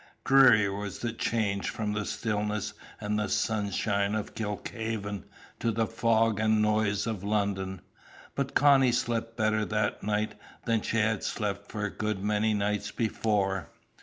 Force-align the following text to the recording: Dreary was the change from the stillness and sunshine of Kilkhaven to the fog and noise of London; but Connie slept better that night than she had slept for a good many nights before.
Dreary 0.23 0.67
was 0.67 0.97
the 0.97 1.13
change 1.13 1.69
from 1.69 1.93
the 1.93 2.05
stillness 2.07 2.73
and 2.99 3.29
sunshine 3.29 4.15
of 4.15 4.33
Kilkhaven 4.33 5.25
to 5.59 5.69
the 5.71 5.85
fog 5.85 6.39
and 6.39 6.59
noise 6.59 7.05
of 7.05 7.23
London; 7.23 7.81
but 8.33 8.55
Connie 8.55 8.93
slept 8.93 9.37
better 9.37 9.63
that 9.63 10.01
night 10.01 10.33
than 10.65 10.81
she 10.81 10.97
had 10.97 11.23
slept 11.23 11.71
for 11.71 11.85
a 11.85 11.91
good 11.95 12.23
many 12.23 12.55
nights 12.55 12.89
before. 12.89 13.69